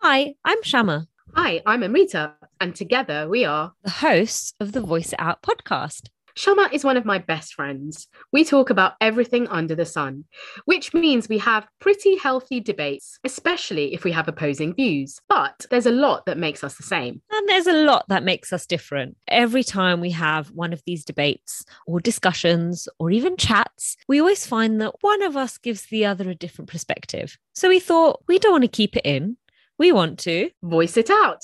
[0.00, 3.72] Hi, I'm Shyama, Hi, I'm Amrita, and together we are.
[3.84, 6.08] the hosts of the Voice It Out podcast.
[6.36, 8.06] Shyama is one of my best friends.
[8.32, 10.24] We talk about everything under the sun,
[10.66, 15.18] which means we have pretty healthy debates, especially if we have opposing views.
[15.28, 17.20] But there's a lot that makes us the same.
[17.32, 19.16] And there's a lot that makes us different.
[19.26, 24.46] Every time we have one of these debates or discussions or even chats, we always
[24.46, 27.36] find that one of us gives the other a different perspective.
[27.52, 29.37] So we thought we don't want to keep it in.
[29.78, 30.50] We want to.
[30.64, 31.40] Voice it out.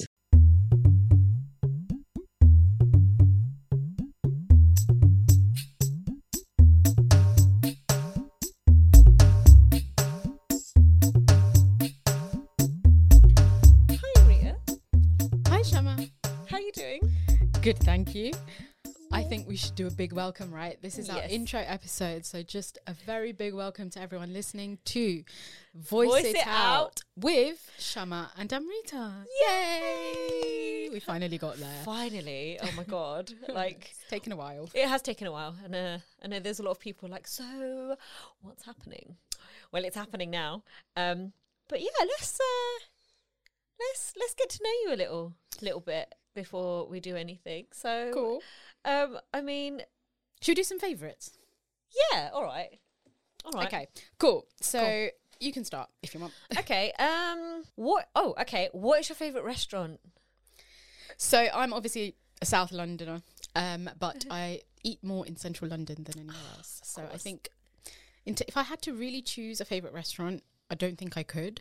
[13.88, 14.56] Hi, Rita.
[15.46, 16.10] Hi, Shyama.
[16.48, 17.00] How are you doing?
[17.62, 18.32] Good, thank you.
[19.14, 20.76] I think we should do a big welcome, right?
[20.82, 21.30] This is our Yes.
[21.30, 25.22] intro episode, so just a very big welcome to everyone listening to
[25.72, 26.86] Voice, Voice It, It Out.
[26.86, 27.02] Out.
[27.16, 29.26] with Shyama and Amrita.
[29.46, 30.88] Yay!
[30.92, 31.82] We finally got there.
[31.84, 32.58] Finally.
[32.60, 33.32] Oh my God.
[33.48, 34.68] like, It's taken a while.
[34.74, 37.28] It has taken a while, and uh, I know there's a lot of people like,
[37.28, 37.96] so
[38.42, 39.16] what's happening?
[39.70, 40.64] Well, it's happening now.
[40.96, 41.32] Um,
[41.68, 42.84] but yeah, let's uh,
[43.78, 47.66] let's let's get to know you a little little bit before we do anything.
[47.72, 48.42] So Cool.
[48.84, 49.82] Um, I mean,
[50.42, 51.38] Should we do some favourites?
[52.12, 52.78] yeah, all right,
[53.44, 53.86] all right, Okay,
[54.18, 54.46] cool.
[54.60, 55.08] So Cool.
[55.40, 56.32] you can start if you want.
[56.58, 56.92] okay.
[56.98, 58.08] Um, what?
[58.14, 58.68] Oh, okay.
[58.72, 60.00] What is your favorite restaurant?
[61.16, 63.22] So I'm obviously a South Londoner,
[63.54, 66.80] um, but I eat more in Central London than anywhere else.
[66.84, 67.48] So I think
[68.26, 71.22] in t- if I had to really choose a favorite restaurant, I don't think I
[71.22, 71.60] could.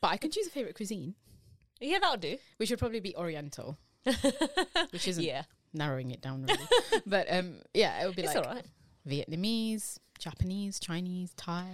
[0.00, 1.14] But I could choose a favorite cuisine,
[1.80, 2.36] Yeah, that'll do.
[2.56, 3.78] which would probably be Oriental,
[4.90, 6.68] which isn't yeah, narrowing it down really.
[7.06, 8.64] but um, yeah, it would be it's like all right.
[9.06, 11.66] Vietnamese, Japanese, Chinese, Thai.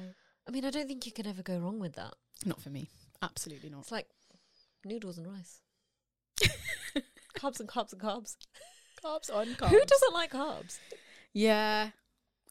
[0.47, 2.15] I mean, I don't think you can ever go wrong with that.
[2.45, 2.89] Not for me.
[3.23, 3.81] Absolutely not.
[3.81, 4.09] It's like
[4.85, 5.61] noodles and rice.
[7.39, 8.37] carbs and carbs and carbs.
[9.03, 9.69] Carbs on carbs.
[9.69, 10.79] Who doesn't like carbs?
[11.33, 11.91] Yeah.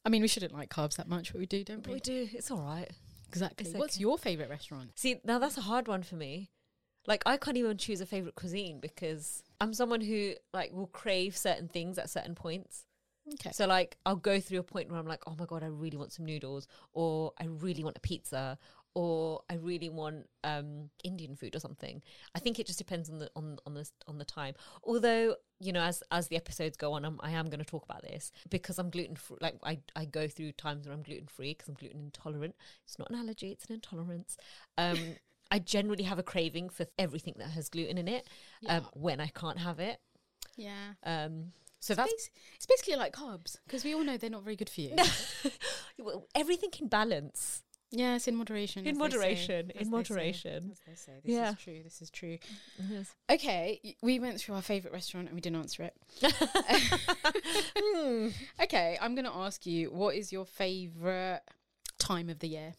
[0.05, 1.93] I mean, we shouldn't like carbs that much, but we do, don't we?
[1.93, 2.27] We do.
[2.33, 2.89] It's all right.
[3.29, 3.67] Exactly.
[3.67, 4.01] It's What's okay.
[4.01, 4.91] your favorite restaurant?
[4.95, 6.51] See, now that's a hard one for me.
[7.05, 11.35] Like, I can't even choose a favorite cuisine because I'm someone who like will crave
[11.35, 12.85] certain things at certain points.
[13.35, 13.51] Okay.
[13.51, 15.97] So, like, I'll go through a point where I'm like, oh my god, I really
[15.97, 18.57] want some noodles, or I really want a pizza,
[18.95, 22.01] or I really want um, Indian food or something.
[22.35, 24.55] I think it just depends on the on on the on the time.
[24.83, 27.85] Although, you know, as as the episodes go on, I'm, I am going to talk
[27.85, 29.37] about this because I'm gluten free.
[29.41, 32.55] Like, I I go through times where I'm gluten free because I'm gluten intolerant.
[32.85, 34.37] It's not an allergy; it's an intolerance.
[34.77, 34.97] Um,
[35.55, 38.23] I generally have a craving for everything that has gluten in it
[38.61, 38.77] Yeah.
[38.77, 39.97] um, when I can't have it.
[40.57, 40.93] yeah.
[41.03, 44.43] Um, so So that's that's it's basically like carbs because we all know they're not
[44.49, 44.95] very good for you.
[46.05, 47.61] Well, everything in balance.
[47.91, 48.87] Yes, in moderation.
[48.87, 50.71] In moderation, in moderation.
[50.71, 51.15] As they say.
[51.23, 51.51] This Yeah.
[51.51, 51.81] is true.
[51.83, 52.37] This is true.
[53.29, 53.63] Okay,
[54.01, 55.95] we went through our favorite restaurant and we didn't answer it.
[57.77, 58.29] Hmm.
[58.61, 61.41] Okay, I'm going to ask you what is your favorite
[61.99, 62.73] time of the year?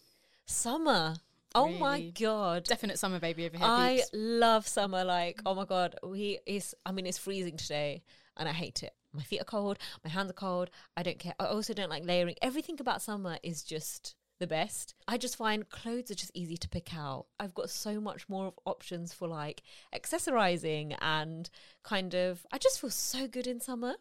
[0.46, 1.16] Summer.
[1.54, 2.64] Oh my god.
[2.64, 3.66] Definite summer baby over here.
[3.66, 4.10] I peeps.
[4.12, 5.04] love summer.
[5.04, 6.74] Like, oh my god, we is.
[6.84, 8.02] I mean, it's freezing today,
[8.36, 8.92] and I hate it.
[9.12, 9.78] My feet are cold.
[10.02, 10.70] My hands are cold.
[10.96, 11.34] I don't care.
[11.38, 12.34] I also don't like layering.
[12.42, 14.94] Everything about summer is just the best.
[15.06, 17.26] I just find clothes are just easy to pick out.
[17.38, 19.62] I've got so much more of options for like
[19.94, 21.48] accessorizing and
[21.84, 22.44] kind of.
[22.52, 23.94] I just feel so good in summer.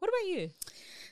[0.00, 0.50] What about you?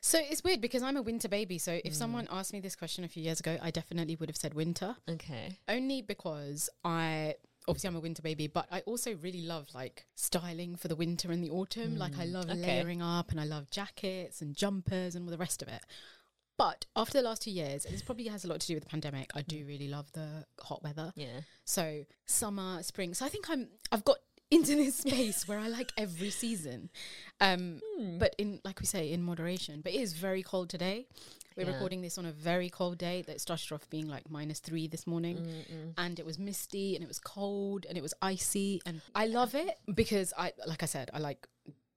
[0.06, 1.58] So it's weird because I'm a winter baby.
[1.58, 1.80] So Mm.
[1.84, 4.54] if someone asked me this question a few years ago, I definitely would have said
[4.54, 4.96] winter.
[5.08, 5.58] Okay.
[5.66, 7.34] Only because I
[7.66, 11.32] obviously I'm a winter baby, but I also really love like styling for the winter
[11.32, 11.96] and the autumn.
[11.98, 12.62] like I love Mm, okay.
[12.76, 15.82] layering up and I love jackets and jumpers and all the rest of it.
[16.56, 18.84] But after the last two years, and this probably has a lot to do with
[18.84, 19.48] the pandemic, I Mm.
[19.48, 21.12] do really love the hot weather.
[21.16, 21.40] Yeah.
[21.64, 23.12] So summer, spring.
[23.12, 24.18] So I think I'm I've got
[24.50, 26.90] into this space where I like every season.
[27.40, 28.18] Um Hmm.
[28.18, 29.80] but in like we say in moderation.
[29.82, 31.06] But it is very cold today.
[31.56, 31.72] We're Yeah.
[31.72, 35.06] recording this on a very cold day that started off being like minus 3 this
[35.06, 35.94] morning Mm-mm.
[35.96, 39.54] and it was misty and it was cold and it was icy and I love
[39.54, 41.48] it because I like I said I like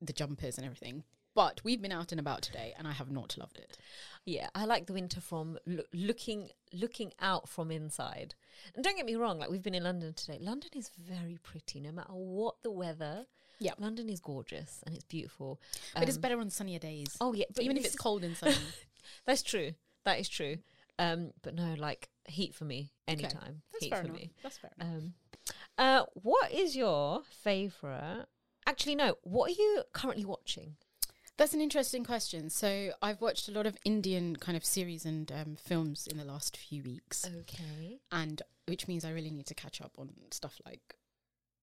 [0.02, 1.04] the jumpers and everything.
[1.36, 3.78] But we've been out and about today and I have not loved it.
[4.26, 8.36] Yeah, I like the winter from loo- looking looking out from inside.
[8.76, 10.38] And don't get me wrong, like we've been in London today.
[10.42, 13.26] London is very pretty, no matter what the weather.
[13.60, 13.74] Yeah.
[13.78, 15.60] London is gorgeous and it's beautiful.
[15.94, 17.16] But it's Um, better on sunnier days.
[17.22, 18.56] Oh yeah, but even if it's cold and sunny.
[19.26, 19.74] that's true.
[20.06, 20.58] That is true.
[20.98, 23.62] Um, but no, like heat for me anytime.
[23.72, 24.18] That's heat fair for enough.
[24.20, 24.32] me.
[24.44, 24.94] That's fair enough.
[24.96, 25.14] Um,
[25.78, 28.26] uh, what is your favorite?
[28.68, 29.16] Actually, no.
[29.24, 30.76] What are you currently watching?
[31.40, 32.50] That's an interesting question.
[32.52, 36.26] So I've watched a lot of Indian kind of series and um, films in the
[36.26, 38.00] last few weeks, Okay.
[38.12, 40.82] and which means I really need to catch up on stuff like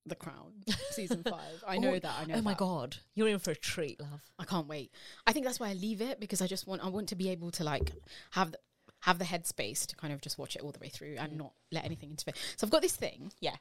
[0.06, 1.62] The Crown season five.
[1.68, 2.14] I know Oh, that.
[2.20, 2.34] I know.
[2.36, 2.58] oh my that.
[2.58, 4.22] god, you're in for a treat, love.
[4.38, 4.90] I can't wait.
[5.26, 7.28] I think that's why I leave it because I just want I want to be
[7.28, 7.92] able to like
[8.30, 8.58] have the,
[9.00, 11.52] have the headspace to kind of just watch it all the way through and not
[11.70, 12.34] let anything interfere.
[12.56, 13.30] So I've got this thing.
[13.40, 13.56] Yeah.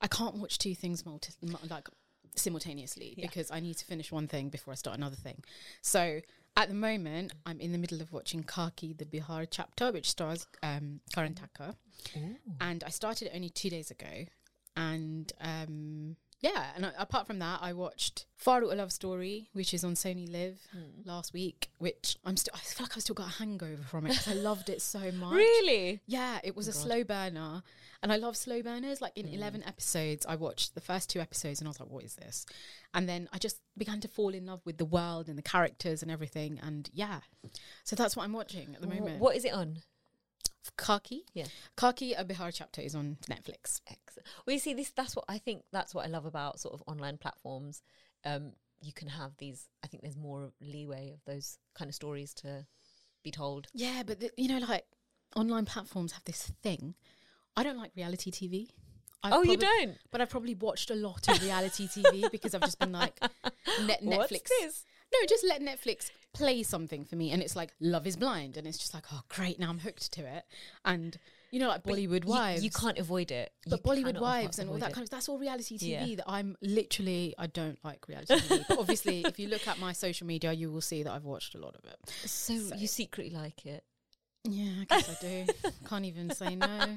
[0.00, 1.88] I can't watch two things multi- mu- like
[2.36, 3.26] simultaneously Yeah.
[3.26, 5.42] because I need to finish one thing before I start another thing.
[5.80, 6.20] So
[6.56, 10.46] at the moment, I'm in the middle of watching Khakee, the Bihar chapter, which stars
[10.62, 11.74] um, Karan Tacker,
[12.60, 14.26] and I started it only two days ago.
[14.76, 19.72] And um, yeah, and I, apart from that, I watched Farooq a Love Story, which
[19.72, 21.08] is on Sony Live hmm.
[21.08, 21.70] last week.
[21.78, 24.68] Which I'm still, I feel like I've still got a hangover from it I loved
[24.68, 25.34] it so much.
[25.34, 26.00] Really?
[26.06, 26.80] Yeah, it was oh a God.
[26.80, 27.62] slow burner.
[28.02, 29.00] And I love slow burners.
[29.00, 29.34] Like in hmm.
[29.36, 32.44] 11 episodes, I watched the first two episodes and I was like, what is this?
[32.92, 36.02] And then I just began to fall in love with the world and the characters
[36.02, 36.58] and everything.
[36.60, 37.20] And yeah,
[37.84, 39.20] so that's what I'm watching at the moment.
[39.20, 39.78] What is it on?
[40.76, 41.24] Khakee?
[41.34, 41.46] Yeah.
[41.76, 43.80] Khakee, a Bihar chapter is on Netflix.
[43.90, 44.26] Excellent.
[44.46, 45.62] Well, you see, this that's what I think.
[45.72, 47.82] That's what I love about sort of online platforms.
[48.24, 49.68] Um, you can have these.
[49.84, 52.66] I think there's more leeway of those kind of stories to
[53.22, 53.68] be told.
[53.74, 54.84] Yeah, but the, you know, like
[55.36, 56.94] online platforms have this thing.
[57.56, 58.68] I don't like reality TV.
[59.22, 59.96] I've oh, you don't?
[60.10, 63.18] But I've probably watched a lot of reality TV because I've just been like,
[63.86, 64.84] Net- Netflix.
[65.12, 67.30] No, just let Netflix play something for me.
[67.30, 68.56] And it's like Love is Blind.
[68.56, 69.58] And it's just like, oh, great.
[69.60, 70.44] Now I'm hooked to it.
[70.84, 71.18] And,
[71.50, 72.64] you know, like But Bollywood you- Wives.
[72.64, 73.52] You, can't avoid it.
[73.68, 74.94] But You Bollywood Wives and all that it.
[74.94, 76.16] kind of that's all reality TV Yeah.
[76.16, 78.64] that I'm literally I don't like reality TV.
[78.68, 81.54] But obviously if you look at my social media you will see that I've watched
[81.54, 81.96] a lot of it.
[82.28, 83.84] So, So- you secretly like it.
[84.44, 85.46] Yeah, I guess I do.
[85.88, 86.66] Can't even say no.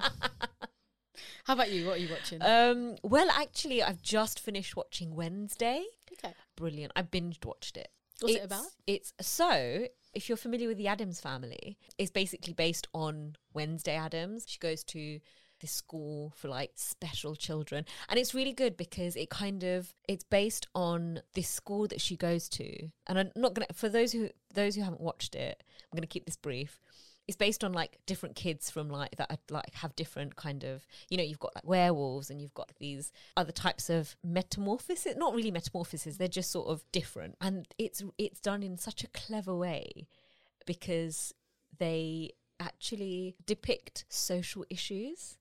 [1.45, 1.85] How about you?
[1.85, 2.41] What are you watching?
[2.41, 5.83] Um, well, actually, I've just finished watching Wednesday.
[6.13, 6.33] okay.
[6.55, 6.91] Brilliant.
[6.95, 7.89] I binged watched it.
[8.21, 8.65] What's it about?
[8.87, 9.87] It's so.
[10.13, 14.45] If you're familiar with the Addams family, it's basically based on Wednesday Addams.
[14.47, 15.19] She goes to
[15.61, 20.23] this school for like special children, and it's really good because it kind of it's
[20.23, 22.89] based on this school that she goes to.
[23.07, 25.61] And I'm not gonna for those who those who haven't watched it,
[25.91, 26.79] I'm gonna keep this brief.
[27.27, 31.17] It's based on like different kids from like that like have different kind of you
[31.17, 35.51] know you've got like werewolves and you've got these other types of metamorphosis not really
[35.51, 40.07] metamorphosis they're just sort of different and it's it's done in such a clever way
[40.65, 41.33] because
[41.79, 45.37] they actually depict social issues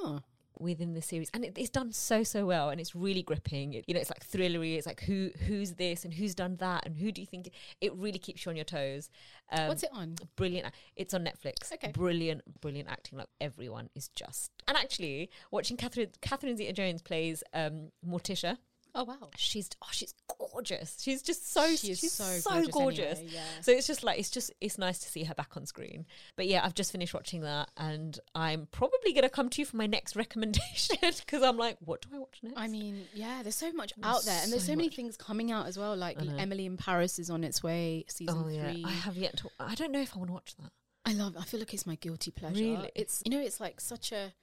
[0.00, 0.20] Oh.
[0.60, 3.74] Within the series and it, it's done so so well and it's really gripping.
[3.74, 4.76] It, you know it's like thrillery.
[4.76, 7.50] It's like who who's this and who's done that and who do you think
[7.80, 9.10] it really keeps you on your toes?
[9.50, 10.16] Um, What's it on?
[10.36, 11.72] brilliant it's on netflix.
[11.72, 11.92] Okay.
[11.92, 13.18] brilliant brilliant acting.
[13.18, 18.58] Like everyone is just and actually watching catherine catherine zeta jones plays um morticia
[18.98, 19.30] Oh wow.
[19.36, 23.60] she's oh she's gorgeous she's just so She she's so so, gorgeous gorgeous, anyway, yeah.
[23.60, 26.04] so it's just like it's just it's nice to see her back on screen
[26.34, 29.66] but yeah i've just finished watching that and i'm probably going to come to you
[29.66, 33.42] for my next recommendation because i'm like what do i watch next I mean, yeah,
[33.42, 35.78] there's so much There's out there, and there's so so many things coming out as
[35.78, 35.96] well.
[35.96, 38.84] Like Emily in Paris is on its way, season oh yeah three.
[38.84, 40.72] i have yet to i don't know if i want to watch that
[41.04, 41.36] I love.
[41.38, 42.62] I feel like it's my guilty pleasure.
[42.62, 42.90] Really?
[42.94, 44.34] It's you know, it's like such a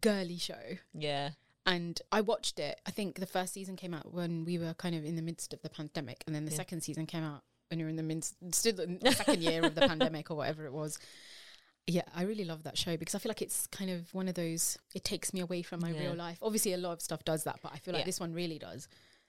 [0.00, 1.30] girly show, yeah
[1.66, 2.80] and I watched it.
[2.86, 5.52] I think the first season came out when we were kind of in the midst
[5.52, 6.56] of the pandemic, and then the Yeah.
[6.56, 9.74] second season came out when you were in the midst, still the second year of
[9.74, 10.98] the pandemic or whatever it was.
[11.86, 14.34] Yeah, I really love that show because I feel like it's kind of one of
[14.34, 14.78] those.
[14.94, 16.00] It takes me away from my Yeah.
[16.02, 16.38] real life.
[16.42, 18.06] Obviously, a lot of stuff does that, but I feel like Yeah.
[18.06, 18.88] this one really does.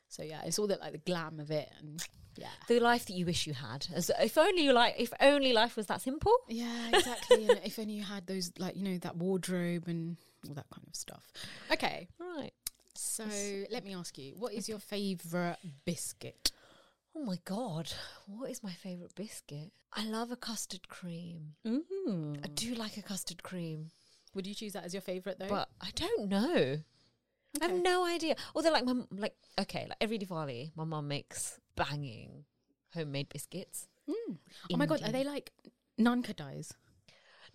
[0.09, 1.99] So yeah, it's all that like the glam of it, and
[2.37, 5.53] yeah, the life that you wish you had as if only you like if only
[5.53, 7.47] life was that simple Yeah, exactly.
[7.47, 10.87] and if only you had those, like, you know, that wardrobe and all that kind
[10.87, 11.31] of stuff.
[11.71, 12.51] Okay, right
[12.95, 13.25] so
[13.71, 16.51] let me ask you, what is your favourite biscuit?
[17.15, 17.91] oh my god
[18.25, 22.33] what is my favorite biscuit i love a custard cream Ooh.
[22.43, 23.91] i do like a custard cream
[24.33, 25.47] Would you choose that as your favourite though?
[25.47, 26.79] but I don't know.
[27.61, 28.35] I have no idea.
[28.55, 32.45] Although, like, my like, okay, like every Diwali, my mum makes banging
[32.93, 33.87] homemade biscuits.
[34.09, 34.37] Mm.
[34.71, 35.51] Oh my god, are they like
[35.99, 36.71] nankhatais?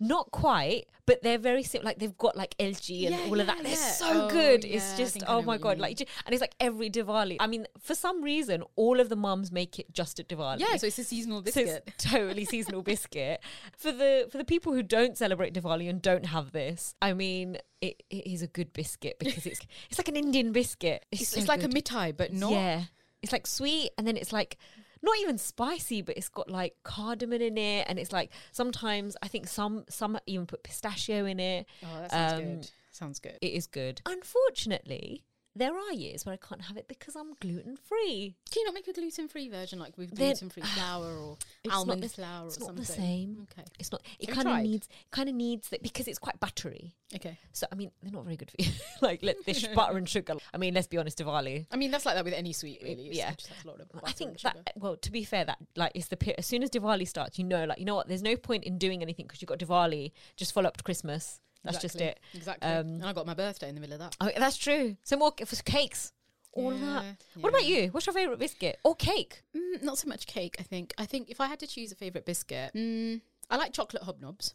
[0.01, 1.85] Not quite, but they're very simple.
[1.87, 3.57] Like they've got like elaichi and Yeah, all of that.
[3.57, 3.91] yeah, They're yeah.
[3.91, 4.63] so Oh, good.
[4.63, 7.35] it's just oh my god, like, and it's like every Diwali.
[7.39, 10.59] I mean, for some reason, all of the mums make it just at Diwali.
[10.61, 11.83] Yeah, so it's a seasonal So biscuit.
[11.87, 13.41] it's totally seasonal biscuit
[13.77, 16.95] for the for the people who don't celebrate Diwali and don't have this.
[17.01, 21.05] I mean, it, it is a good biscuit because it's it's like an Indian biscuit.
[21.11, 22.51] It's, It's, so it's like a mitai, but not.
[22.53, 22.83] Yeah,
[23.21, 24.57] it's like sweet, and then it's like
[25.01, 29.27] not even spicy, but it's got like cardamom in it, and it's like sometimes I
[29.27, 31.65] think some some even put pistachio in it.
[31.83, 32.71] Oh, that sounds Um, good.
[32.91, 33.37] Sounds good.
[33.41, 34.01] It is good.
[34.05, 35.23] Unfortunately,
[35.55, 38.35] there are years where I can't have it because I'm gluten free.
[38.51, 41.71] Can you not make a gluten free version like with gluten free flour or It's
[41.73, 42.85] not almond the- flour It's or not something?
[42.85, 43.47] the same.
[43.51, 43.67] Okay.
[43.79, 44.01] It's not.
[44.19, 44.87] It kind of needs.
[45.11, 46.93] Kind of needs that because it's quite buttery.
[47.15, 47.37] Okay.
[47.51, 48.71] So I mean, they're not very good for you.
[49.01, 50.35] like let this butter and sugar.
[50.53, 51.65] I mean, let's be honest, Diwali.
[51.71, 53.07] I mean, that's like that with any sweet, really.
[53.07, 53.31] It's Yeah.
[53.33, 56.17] just a lot of I think that well, to be fair, that like it's the
[56.17, 58.63] pe- as soon as Diwali starts, you know, like you know what, there's no point
[58.65, 60.11] in doing anything because you've got Diwali.
[60.37, 61.41] Just follow up to Christmas.
[61.63, 62.19] That's just it.
[62.33, 62.69] Exactly.
[62.69, 62.69] Exactly.
[62.69, 64.15] Um, and I got my birthday in the middle of that.
[64.21, 64.95] Oh, that's true.
[65.03, 66.13] Some more for cakes.
[66.53, 67.03] All of that.
[67.03, 67.89] Yeah, What about you?
[67.89, 69.43] What's your favorite biscuit or cake?
[69.55, 70.93] Mm, not so much cake, I think.
[70.97, 74.53] I think if I had to choose a favourite biscuit, mm, I like chocolate hobnobs.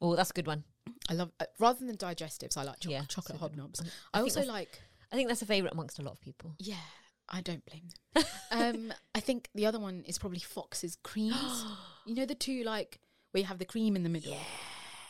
[0.00, 0.64] Oh, that's a good one.
[1.08, 3.82] I love, uh, rather than digestives, I like cho- Yeah, chocolate hobnobs.
[4.14, 4.80] I, I also like,
[5.12, 6.54] I think that's a favorite amongst a lot of people.
[6.58, 6.76] yeah,
[7.28, 8.24] I don't blame them.
[8.50, 11.64] um, I think the other one is probably Fox's creams.
[12.06, 13.00] you know, the two like
[13.32, 14.36] where you have the cream in the middle?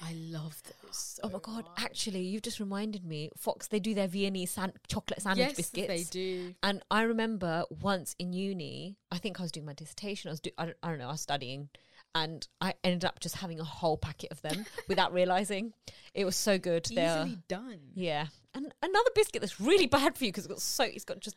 [0.04, 0.96] I love those.
[0.96, 1.64] So Oh my god!
[1.64, 1.84] much.
[1.84, 3.30] Actually, you've just reminded me.
[3.36, 5.86] Fox, they do their Viennese san- chocolate sandwich yes, biscuits.
[5.86, 6.54] they do.
[6.62, 10.28] And I remember once in uni, I think I was doing my dissertation.
[10.28, 11.68] I was, do- I, don't, I don't know, I was studying,
[12.16, 15.72] and I ended up just having a whole packet of them without realizing.
[16.14, 16.84] It was so good.
[16.92, 17.78] They're- Easily done.
[17.94, 21.20] yeah, and another biscuit that's really bad for you because it's got so it's got
[21.20, 21.36] just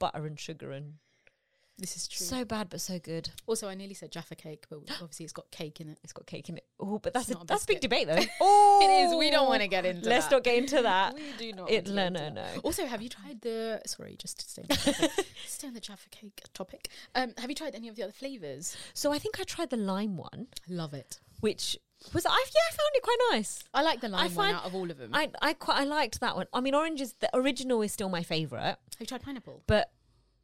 [0.00, 0.94] butter and sugar and
[1.80, 2.26] This is true.
[2.26, 3.30] so bad but so good.
[3.46, 5.98] also, I nearly said Jaffa cake, but obviously it's got cake in it.
[6.04, 6.64] It's got cake in it.
[6.78, 8.18] Oh, but that's a, a that's a big debate though.
[8.40, 9.16] Oh, It is.
[9.18, 10.32] We don't want to get into Let's that.
[10.36, 11.14] not get into that.
[11.14, 11.70] We do not.
[11.70, 12.44] It, no, no, no.
[12.62, 13.80] Also, have you tried the?
[13.86, 16.88] Sorry, just to stay on the Jaffa, stay on the Jaffa cake topic.
[17.14, 18.76] Um, have you tried any of the other flavors?
[18.94, 21.18] So I think I tried the lime one, Love it.
[21.40, 21.76] which
[22.14, 23.62] was I yeah I found it quite nice.
[23.74, 25.10] I like the lime one find- out of all of them.
[25.12, 26.46] I I quite I liked that one.
[26.52, 29.62] I mean, orange is the original is still my favorite, have you tried pineapple?
[29.66, 29.90] but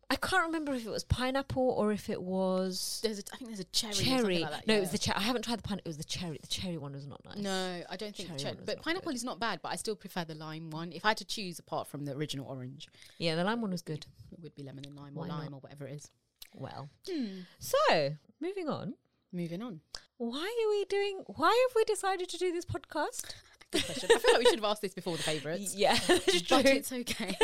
[0.09, 3.51] I can't remember if it was pineapple or if it was There's, a, I think
[3.51, 3.93] there's a cherry.
[3.95, 4.39] cherry.
[4.39, 4.79] like that, no, yeah.
[4.79, 5.17] it was the cherry.
[5.19, 5.89] I haven't tried the pineapple.
[5.89, 6.39] It was the cherry.
[6.41, 7.39] The cherry one was not nice.
[7.39, 8.29] No, I don't think.
[8.29, 9.17] Cherry Cher- one but pineapple good.
[9.17, 10.93] is not bad, but I still prefer the lime one.
[10.93, 13.83] If I had to choose apart from the original orange, Yeah, the lime one was
[13.83, 14.07] good.
[14.31, 15.39] it would be lemon and lime Why or not?
[15.41, 16.11] lime or whatever it is.
[16.55, 17.41] Well, Hmm.
[17.59, 18.95] so moving on.
[19.33, 19.81] Moving on.
[20.19, 21.25] Why are we doing?
[21.27, 23.35] Why have we decided to do this podcast?
[23.73, 24.11] Good question.
[24.15, 25.75] I feel like we should have asked this before the favourites.
[25.75, 27.37] Yeah, but it's okay.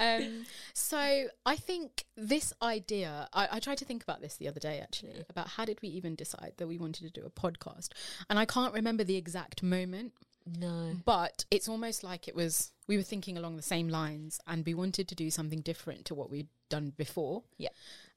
[0.00, 0.44] um,
[0.74, 4.80] so I think this idea, I, I tried to think about this the other day
[4.80, 7.90] actually, about how did we even decide that we wanted to do a podcast?
[8.28, 10.12] And I can't remember the exact moment,
[10.46, 10.96] No.
[11.04, 14.74] but it's almost like it was, we were thinking along the same lines and we
[14.74, 17.44] wanted to do something different to what we'd done before.
[17.56, 17.70] Yeah.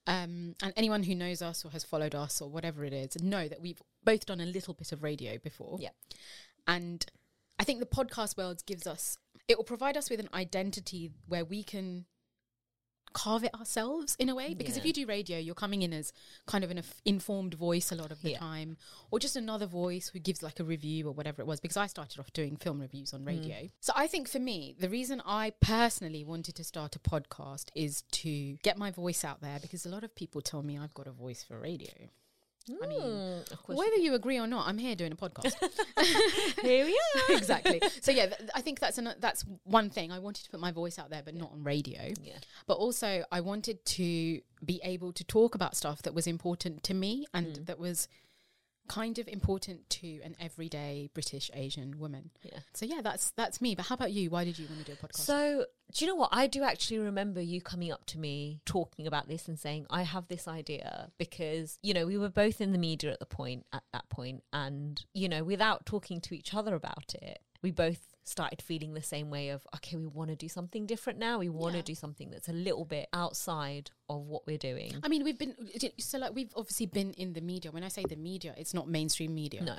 [0.08, 3.48] Um, and anyone who knows us or has followed us or whatever it is know
[3.48, 5.78] that we've both done a little bit of radio before.
[5.80, 5.90] Yeah.
[6.68, 7.06] And
[7.62, 11.46] I think the podcast world gives us, it will provide us with an identity where
[11.46, 12.06] we can
[13.14, 14.56] carve it ourselves in a way.
[14.56, 16.12] Because if you do radio, you're coming in as
[16.48, 18.40] kind of an inf- informed voice a lot of the Yeah.
[18.40, 18.78] time,
[19.12, 21.60] or just another voice who gives like a review or whatever it was.
[21.60, 23.28] Because I started off doing film reviews on mm.
[23.28, 23.70] radio.
[23.80, 28.02] So I think for me, the reason I personally wanted to start a podcast is
[28.24, 31.06] to get my voice out there because a lot of people tell me I've got
[31.06, 32.10] a voice for radio.
[32.70, 33.78] I mean, Mm, course.
[33.78, 35.54] whether you agree or not, I'm here doing a podcast.
[36.62, 37.36] Here we are.
[37.38, 37.82] exactly.
[38.02, 40.12] So yeah, th- I think that's an, that's one thing.
[40.12, 42.14] I wanted to put my voice out there, but not on radio.
[42.22, 42.38] Yeah.
[42.68, 46.94] But also, I wanted to be able to talk about stuff that was important to
[46.94, 47.66] me and Mm.
[47.66, 48.08] that was
[48.88, 52.32] kind of important to an everyday British Asian woman.
[52.44, 52.60] Yeah.
[52.74, 53.76] So yeah, that's that's me.
[53.76, 54.30] But how about you?
[54.30, 55.18] Why did you want to do a podcast?
[55.18, 56.30] So, do you know what?
[56.32, 60.04] I do actually remember you coming up to me talking about this and saying, I
[60.04, 63.66] have this idea because, you know, we were both in the media at the point,
[63.74, 68.11] at that point, and, you know, without talking to each other about it, we both
[68.24, 71.40] started feeling the same way of, okay, we want to do something different now.
[71.40, 71.84] We want to Yeah.
[71.84, 74.94] do something that's a little bit outside of what we're doing.
[75.04, 75.56] I mean, we've been
[75.98, 77.72] so like we've obviously been in the media.
[77.72, 79.64] When I say the media, it's not mainstream media.
[79.64, 79.76] No.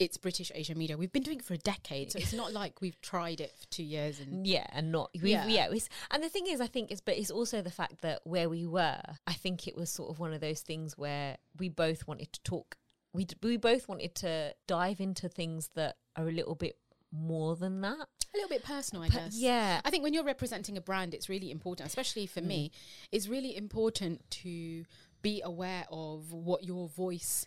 [0.00, 0.96] it's British Asian media.
[0.96, 3.66] We've been doing it for a decade, so it's not like we've tried it for
[3.68, 5.46] two years and Yeah, and not we Yeah.
[5.46, 5.72] yeah.
[6.10, 8.66] and the thing is, I think it's but it's also the fact that where we
[8.66, 12.32] were, I think it was sort of one of those things where we both wanted
[12.32, 12.76] to talk.
[13.12, 16.76] We d- we both wanted to dive into things that are a little bit
[17.14, 17.96] more than that.
[18.34, 19.36] a little bit personal, I guess.
[19.36, 22.72] yeah, I think when you're representing a brand, it's really important, especially for me,
[23.12, 24.84] it's really important to
[25.22, 27.46] be aware of what your voice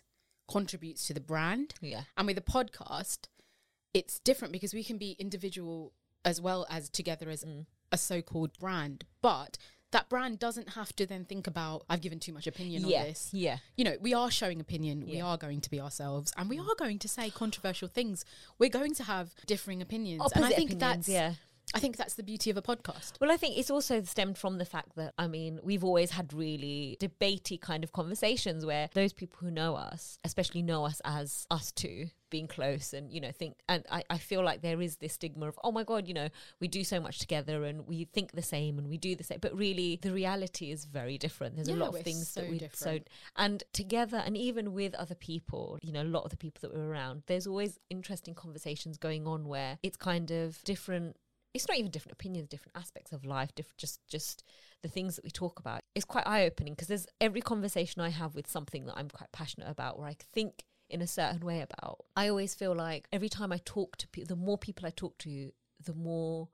[0.50, 1.74] contributes to the brand.
[1.80, 3.28] yeah, And with a podcast,
[3.92, 5.92] it's different because we can be individual
[6.24, 7.66] as well as together as Mm.
[7.92, 9.04] a so called brand.
[9.20, 9.58] But
[9.90, 13.04] that brand doesn't have to then think about, I've given too much opinion yeah, on
[13.06, 13.30] this.
[13.32, 13.58] yeah.
[13.76, 16.68] You know, we are showing opinion, we are going to be ourselves, and we mm.
[16.68, 18.24] are going to say controversial things.
[18.58, 20.20] We're going to have differing opinions.
[20.20, 21.34] Opposite and I think opinions, that's yeah,
[21.74, 23.12] I think that's the beauty of a podcast.
[23.20, 26.32] Well, I think it's also stemmed from the fact that, I mean, we've always had
[26.32, 31.46] really debatey kind of conversations where those people who know us, especially know us as
[31.50, 34.96] us two being close and, you know, think, and I, I feel like there is
[34.96, 36.28] this stigma of, oh my God, you know,
[36.60, 39.38] we do so much together and we think the same and we do the same.
[39.40, 41.56] But really, the reality is very different.
[41.56, 43.06] There's a lot of things so that we, different.
[43.06, 46.60] so, and together and even with other people, you know, a lot of the people
[46.62, 51.16] that we're around, there's always interesting conversations going on where it's kind of different
[51.54, 54.44] it's not even different opinions different aspects of life different just just
[54.82, 58.34] the things that we talk about it's quite eye-opening because there's every conversation i have
[58.34, 62.04] with something that i'm quite passionate about where i think in a certain way about
[62.16, 65.16] i always feel like every time i talk to people the more people i talk
[65.18, 65.50] to
[65.84, 66.48] the more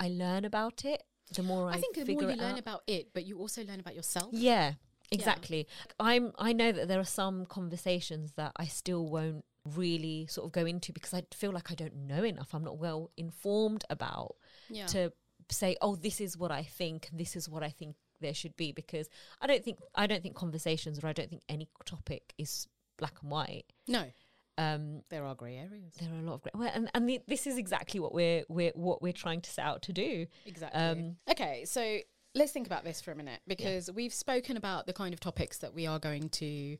[0.00, 1.02] i learn about it
[1.34, 2.58] the more i, I think the more you learn out.
[2.58, 4.30] about it, but you also learn about yourself.
[4.32, 4.74] Yeah,
[5.10, 5.66] exactly.
[6.00, 9.44] I'm I know that there are some conversations that I still won't
[9.76, 12.54] really sort of go into because I feel like I don't know enough.
[12.54, 14.36] I'm not well informed about
[14.68, 14.86] Yeah.
[14.86, 15.12] to
[15.50, 17.08] say, "Oh, this is what I think.
[17.12, 19.08] This is what I think there should be." Because
[19.40, 23.16] I don't think I don't think conversations or I don't think any topic is black
[23.22, 23.64] and white.
[23.86, 24.10] no,
[24.58, 25.94] Um, there are grey areas.
[26.00, 26.50] there are a lot of grey.
[26.54, 29.64] well, and and the, this is exactly what we're we're what we're trying to set
[29.64, 30.26] out to do.
[30.46, 30.80] Exactly.
[30.80, 32.00] Um, okay, so
[32.34, 35.58] let's think about this for a minute because we've spoken about the kind of topics
[35.58, 36.76] that we are going to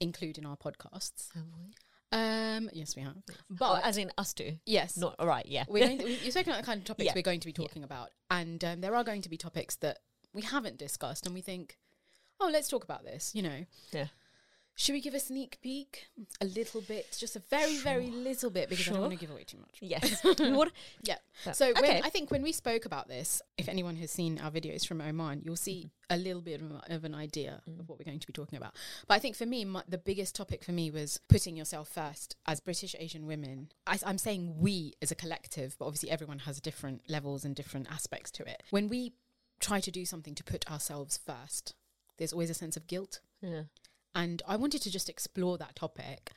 [0.00, 1.28] include in our podcasts.
[2.14, 3.16] Um, yes, we have.
[3.50, 5.44] But oh, as in us two, yes, not all right.
[5.46, 7.12] Yeah, we're going to, you're spoken about the kind of topics Yeah.
[7.14, 7.66] we're going to be Yeah.
[7.66, 9.98] talking about, and um, there are going to be topics that
[10.32, 11.76] we haven't discussed, and we think,
[12.40, 13.32] oh, let's talk about this.
[13.34, 14.06] You know, yeah.
[14.76, 16.08] Should we give a sneak peek
[16.40, 19.30] a little bit, just a very, very little bit, because I don't want to give
[19.30, 19.78] away too much.
[19.80, 20.24] Yes.
[21.02, 21.16] Yeah.
[21.46, 21.52] Yeah.
[21.52, 24.86] So when, I think when we spoke about this, if anyone has seen our videos
[24.86, 28.26] from Oman, you'll see a little bit of, an idea of what we're going to
[28.26, 28.74] be talking about.
[29.06, 32.36] But I think for me, my, the biggest topic for me was putting yourself first
[32.46, 33.68] as British Asian women.
[33.86, 37.88] I, I'm saying we as a collective, but obviously everyone has different levels and different
[37.90, 38.62] aspects to it.
[38.70, 39.12] When we
[39.60, 41.74] try to do something to put ourselves first,
[42.18, 43.20] there's always a sense of guilt.
[43.40, 43.62] yeah.
[44.14, 46.32] And I wanted to just explore that topic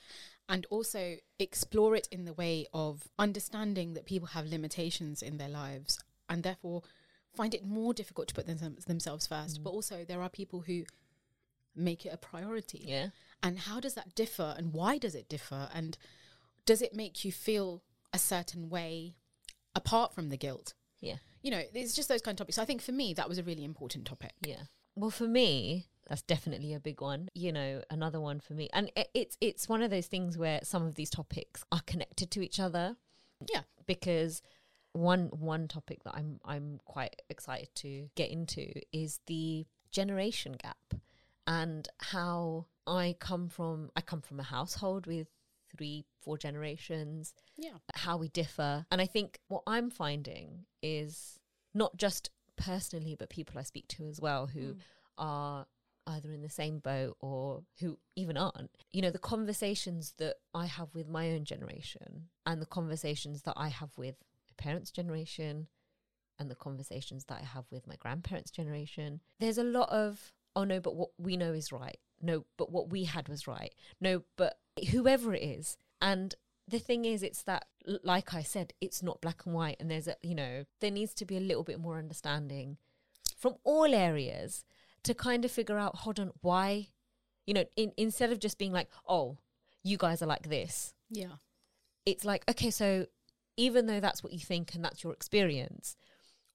[0.49, 5.49] and also explore it in the way of understanding that people have limitations in their
[5.49, 6.83] lives and therefore
[7.35, 9.59] find it more difficult to put them, themselves first.
[9.59, 9.63] Mm.
[9.63, 10.83] But also, there are people who
[11.75, 12.83] make it a priority.
[12.85, 13.09] Yeah.
[13.43, 15.69] And how does that differ and why does it differ?
[15.73, 15.97] And
[16.65, 19.15] does it make you feel a certain way
[19.75, 20.73] apart from the guilt?
[20.99, 21.17] Yeah.
[21.43, 22.55] You know, it's just those kind of topics.
[22.55, 24.33] So I think for me, that was a really important topic.
[24.41, 24.63] Yeah.
[24.95, 27.29] Well, for me, that's definitely a big one.
[27.33, 30.59] You know, another one for me, and it, it's it's one of those things where
[30.63, 32.95] some of these topics are connected to each other.
[33.53, 33.61] Yeah.
[33.85, 34.41] Because
[34.93, 40.93] one one topic that I'm I'm quite excited to get into is the generation gap
[41.45, 45.27] and how I come from I come from a household with
[45.75, 47.77] three four generations Yeah.
[47.93, 48.85] how we differ.
[48.91, 51.39] And I think what I'm finding is
[51.73, 54.77] not just personally, but people I speak to as well who Mm.
[55.19, 55.67] are
[56.07, 58.71] either in the same boat or who even aren't.
[58.91, 63.53] You know, the conversations that I have with my own generation and the conversations that
[63.55, 64.15] I have with
[64.57, 65.67] parents' generation
[66.39, 70.63] and the conversations that I have with my grandparents' generation, there's a lot of, oh
[70.63, 71.99] no, but what we know is right.
[72.21, 73.73] No, but what we had was right.
[74.01, 74.57] No, but
[74.91, 75.77] whoever it is.
[76.01, 76.33] And
[76.67, 79.77] the thing is, it's that, like I said, it's not black and white.
[79.79, 82.77] And there's a, you know, there needs to be a little bit more understanding
[83.37, 84.65] from all areas
[85.07, 86.87] to kind of figure out, hold on, why,
[87.45, 89.37] you know, in, instead of just being like, oh,
[89.83, 91.33] you guys are like this, Yeah.
[92.05, 93.07] it's like, okay, so
[93.57, 95.95] even though that's what you think and that's your experience,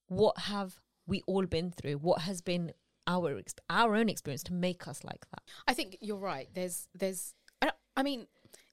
[0.06, 1.94] what have we all been through?
[1.98, 2.72] What has been
[3.06, 5.42] our ex- our own experience to make us like that?
[5.66, 6.48] I think you're right.
[6.54, 8.26] There's, there's, I, I mean,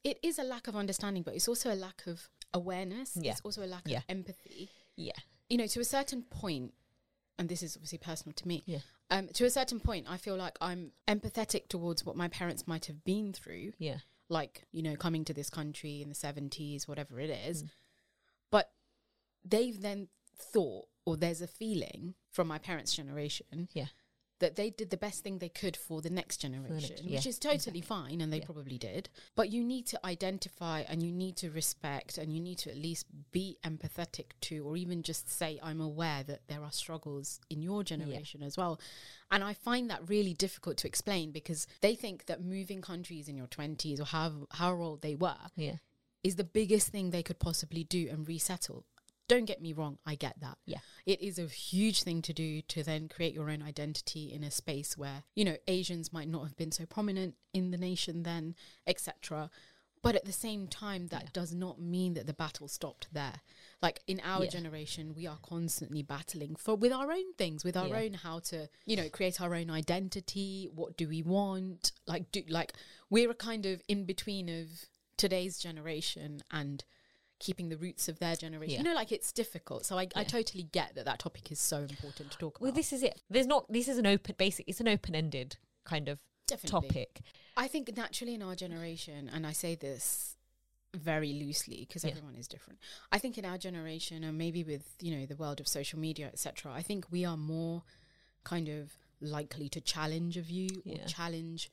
[0.03, 3.17] it is a lack of understanding, but it's also a lack of awareness.
[3.19, 3.31] Yeah.
[3.31, 3.99] It's also a lack Yeah.
[3.99, 4.69] of empathy.
[4.95, 5.13] Yeah,
[5.49, 6.73] You know, to a certain point,
[7.37, 8.63] and this is obviously personal to me.
[8.65, 8.79] Yeah.
[9.11, 12.85] Um, to a certain point, I feel like I'm empathetic towards what my parents might
[12.85, 13.97] have been through, yeah,
[14.29, 17.63] like you know, coming to this country in the seventies, whatever it is.
[17.63, 17.69] Mm.
[18.51, 18.71] But
[19.43, 23.87] they've then thought, or there's a feeling from my parents' generation, Yeah.
[24.39, 27.39] That they did the best thing they could for the next generation, next- which is
[27.39, 28.45] totally fine, and they Yeah.
[28.45, 29.09] probably did.
[29.35, 32.77] But you need to identify, and you need to respect, and you need to at
[32.77, 37.61] least be empathetic to, or even just say, "I'm aware that there are struggles in
[37.61, 38.79] your generation as well."
[39.31, 43.35] And I find that really difficult to explain because they think that moving countries in
[43.35, 45.77] your twenties or however, however old they were yeah,
[46.23, 48.85] is the biggest thing they could possibly do and resettle.
[49.29, 50.57] Don't get me wrong, I get that.
[50.65, 50.79] Yeah.
[51.05, 54.49] It is a huge thing to do to then create your own identity in a
[54.51, 58.55] space where, you know, Asians might not have been so prominent in the nation then,
[58.87, 59.51] etc.
[60.01, 61.29] But at the same time, that Yeah.
[61.33, 63.41] does not mean that the battle stopped there.
[63.81, 64.49] like in our Yeah.
[64.49, 67.99] generation we are constantly battling for with our own things with our Yeah.
[67.99, 72.43] own how to you know create our own identity what do we want like do
[72.49, 72.73] like
[73.09, 74.67] we're a kind of in between of
[75.15, 76.83] today's generation and
[77.39, 78.77] keeping the roots of their generation Yeah.
[78.79, 81.77] you know like it's difficult so I, I totally get that that topic is so
[81.77, 83.21] important to talk about Well, this is it.
[83.29, 83.65] There's not.
[83.71, 84.35] This is an open.
[84.37, 84.67] Basic.
[84.67, 86.89] It's an open-ended kind of Definitely.
[86.89, 87.21] topic.
[87.55, 90.35] I think naturally in our generation, and I say this
[90.95, 92.11] very loosely because Yeah.
[92.11, 92.79] everyone is different.
[93.11, 96.27] I think in our generation, and maybe with you know the world of social media,
[96.27, 96.71] etc.
[96.73, 97.83] I think we are more
[98.43, 101.69] kind of likely to challenge a view or challenge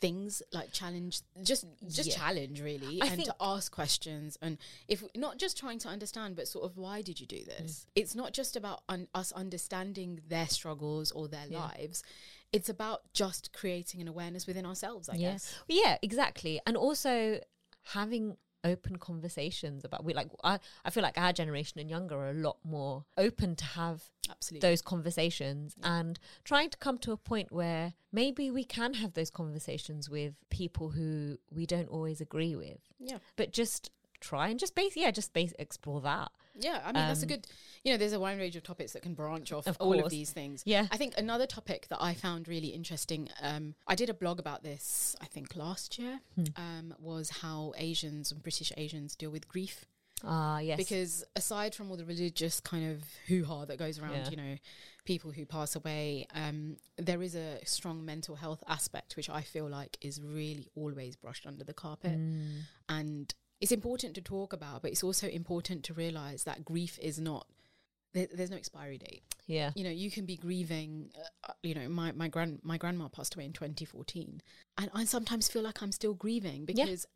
[0.00, 2.16] things like challenge just just Yeah.
[2.16, 6.46] challenge really I and to ask questions and if not just trying to understand but
[6.48, 7.46] sort of why did you do Mm.
[7.46, 11.66] this it's not just about un- us understanding their struggles or their Yeah.
[11.66, 12.02] lives
[12.52, 15.32] it's about just creating an awareness within ourselves i yeah.
[15.32, 16.60] guess Yeah, exactly.
[16.66, 17.40] And also
[17.88, 22.30] having open conversations about we like I, I feel like our generation and younger are
[22.30, 24.68] a lot more open to have absolutely.
[24.68, 29.30] those conversations and trying to come to a point where maybe we can have those
[29.30, 32.78] conversations with people who we don't always agree with.
[32.98, 33.18] Yeah.
[33.36, 37.20] But just try and just base yeah just base explore that Yeah, I mean that's
[37.22, 37.46] a Um, good.
[37.82, 40.10] You know, there's a wide range of topics that can branch off Of all of
[40.10, 40.62] these things.
[40.64, 43.28] yeah I think another topic that I found really interesting.
[43.40, 45.14] Um, I did a blog about this.
[45.20, 46.44] I think last year Hmm.
[46.56, 49.84] um, was how Asians and British Asians deal with grief.
[50.22, 54.14] ah yes Because aside from all the religious kind of hoo ha that goes around,
[54.14, 54.30] Yeah.
[54.30, 54.56] you know,
[55.04, 59.68] people who pass away, um, there is a strong mental health aspect which I feel
[59.68, 63.34] like is really always brushed under the carpet Mm, and
[63.64, 67.46] it's important to talk about but it's also important to realize that grief is not
[68.12, 71.10] there, there's no expiry date yeah you know you can be grieving
[71.48, 74.40] uh, you know my my grand my grandma passed away in 2014
[74.78, 77.06] and i sometimes feel like i'm still grieving because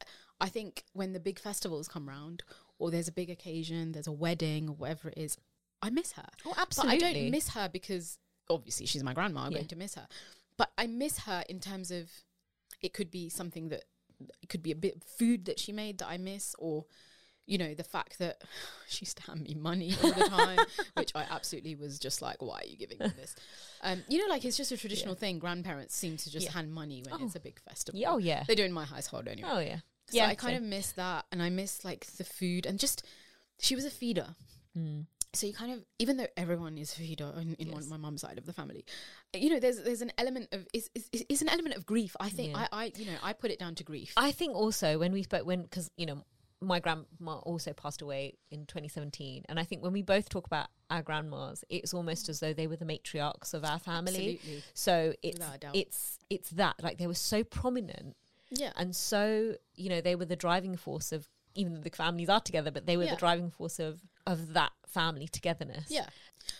[0.40, 2.42] i think when the big festivals come round
[2.78, 5.36] or there's a big occasion there's a wedding or whatever it is
[5.82, 8.18] i miss her oh but absolutely I don't miss her because
[8.50, 9.40] obviously she's my grandma.
[9.42, 9.58] I'm Yeah.
[9.58, 10.08] going to miss her.
[10.56, 12.10] But I miss her in terms of
[12.80, 13.84] it could be something that
[14.42, 16.84] it could be a bit of food that she made that I miss, or
[17.46, 18.42] you know the fact that
[18.88, 20.58] she used to hand me money all the time,
[20.94, 23.34] which I absolutely was just like, why are you giving me this?
[23.82, 25.38] Um, you know, like it's just a traditional thing.
[25.38, 26.52] Grandparents seem to just Yeah.
[26.52, 27.24] hand money when Oh.
[27.24, 27.98] it's a big festival.
[28.00, 29.48] yeah, oh yeah They do in my household anyway.
[29.52, 29.76] oh yeah
[30.10, 30.64] So yeah I kind same.
[30.64, 33.04] of miss that, and I miss like the food and just
[33.60, 34.34] she was a feeder
[34.76, 35.06] Mm.
[35.32, 38.38] So you kind of even though everyone is feeder in, in one, my mum's side
[38.38, 38.84] of the family
[39.34, 42.16] uh, you know there's there's an element of it's, an element of grief.
[42.18, 42.66] I think Yeah.
[42.72, 44.12] I, I you know i put it down to grief.
[44.16, 46.22] I think also when we spoke when because you know
[46.60, 50.66] my grandma also passed away in 2017 and I think when we both talk about
[50.90, 54.38] our grandmas it's almost as though they were the matriarchs of our family.
[54.40, 54.62] Absolutely.
[54.74, 55.38] so it's
[55.74, 58.16] it's it's that like they were so prominent
[58.50, 58.72] yeah.
[58.76, 62.40] and so you know they were the driving force of even though the families are
[62.40, 63.10] together but they were Yeah.
[63.14, 66.06] the driving force of of that family togetherness yeah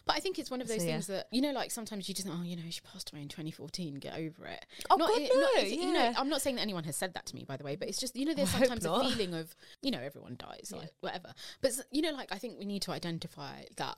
[0.05, 0.93] but i think it's one of So, those yeah.
[0.93, 3.29] things that you know like sometimes you just oh you know she passed away in
[3.29, 6.15] 2014 get over it Oh, not, God, it- not- no, you know yeah.
[6.19, 7.99] i'm not saying that anyone has said that to me by the way but it's
[7.99, 10.81] just you know there's hope sometimes a feeling of you know everyone dies Yeah.
[10.81, 11.33] like whatever
[11.63, 13.97] but you know like i think we need to identify that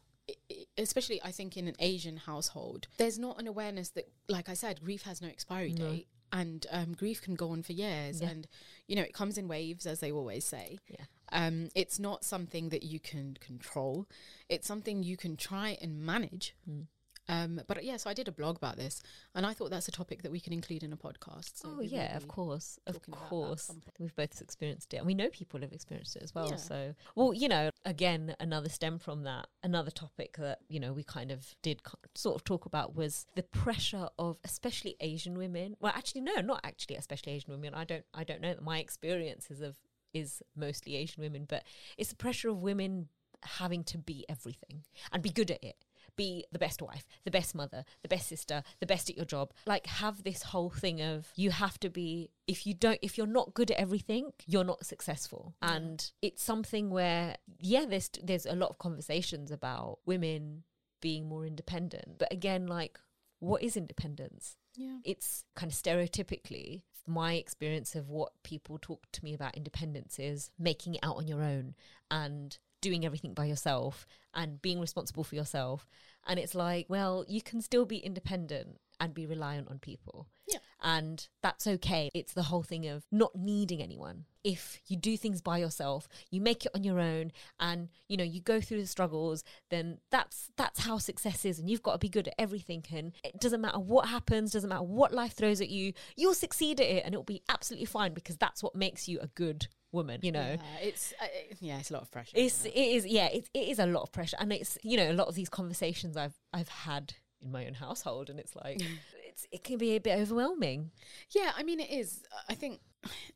[0.78, 4.80] especially i think in an asian household there's not an awareness that like i said
[4.84, 5.90] grief has no expiry No.
[5.90, 8.30] date and um, grief can go on for years Yeah.
[8.30, 8.46] and
[8.86, 11.04] you know it comes in waves as they always say Yeah.
[11.32, 14.06] um, it's not something that you can control
[14.48, 16.86] it's something you can try and manage Mm.
[17.30, 19.02] Um, but yeah, so I did a blog about this,
[19.34, 21.58] and I thought that's a topic that we can include in a podcast.
[21.58, 24.98] So oh yeah of course of talking about that at course we've both experienced it
[24.98, 26.56] and we know people have experienced it as well Yeah.
[26.56, 31.02] so well you know again another stem from that another topic that you know we
[31.04, 31.80] kind of did
[32.14, 36.60] sort of talk about was the pressure of especially asian women well actually no not
[36.64, 39.76] actually especially asian women i don't i don't know that my experiences of
[40.12, 41.62] is mostly asian women but
[41.98, 43.08] it's the pressure of women
[43.44, 45.76] having to be everything and be good at it
[46.20, 49.54] be the best wife, the best mother, the best sister, the best at your job.
[49.64, 53.26] Like have this whole thing of you have to be if you don't if you're
[53.38, 55.54] not good at everything, you're not successful.
[55.62, 60.64] And it's something where yeah, there's there's a lot of conversations about women
[61.00, 62.18] being more independent.
[62.18, 62.98] But again, like
[63.38, 64.56] what is independence?
[64.76, 64.98] Yeah.
[65.04, 70.52] it's kind of stereotypically my experience of what people talk to me about independence is
[70.58, 71.74] making it out on your own
[72.08, 75.86] and doing everything by yourself and being responsible for yourself.
[76.26, 80.28] And it's like well you can still be independent and be reliant on people.
[80.46, 80.58] Yeah.
[80.82, 82.10] and that's okay.
[82.12, 84.24] It's the whole thing of not needing anyone.
[84.42, 88.24] If you do things by yourself you make it on your own and you know
[88.24, 91.98] you go through the struggles then that's that's how success is and you've got to
[91.98, 92.84] be good at everything.
[92.92, 96.80] And it doesn't matter what happens doesn't matter what life throws at you you'll succeed
[96.80, 100.20] at it and it'll be absolutely fine because that's what makes you a good woman,
[100.22, 100.56] you know.
[100.58, 101.26] Yeah, it's uh,
[101.60, 102.32] yeah, it's a lot of pressure.
[102.36, 105.10] It's it is yeah it, it is a lot of pressure and it's you know
[105.10, 108.80] a lot of these conversations I've I've had in my own household and it's like
[109.26, 110.90] it's it can be a bit overwhelming
[111.30, 112.22] Yeah, I mean, it is.
[112.48, 112.80] I think,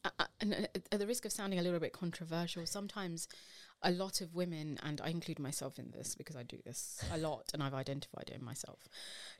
[0.04, 3.28] uh, uh, and uh, at the risk of sounding a little bit controversial, sometimes
[3.82, 7.18] a lot of women, and I include myself in this because I do this a
[7.18, 8.80] lot and I've identified it in myself,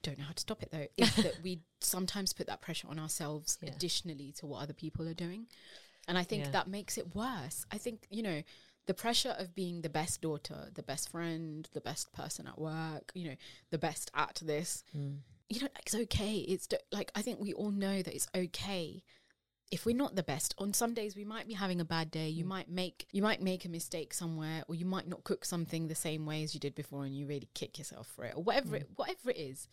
[0.02, 2.98] don't know how to stop it though, is that we sometimes put that pressure on
[2.98, 3.70] ourselves Yeah.
[3.70, 5.46] additionally to what other people are doing.
[6.08, 6.50] And I think Yeah.
[6.50, 7.66] that makes it worse.
[7.70, 8.42] I think, you know,
[8.86, 13.12] the pressure of being the best daughter, the best friend, the best person at work,
[13.14, 13.36] you know,
[13.70, 15.18] the best at this, mm.
[15.48, 16.38] you know, it's okay.
[16.38, 19.02] It's d- like I think we all know that it's okay
[19.70, 20.54] if we're not the best.
[20.58, 22.28] On some days we might be having a bad day.
[22.28, 22.48] You mm.
[22.48, 25.94] might make you might make a mistake somewhere, or you might not cook something the
[25.94, 28.76] same way as you did before, and you really kick yourself for it, or whatever
[28.76, 28.82] mm.
[28.82, 29.68] it whatever it is.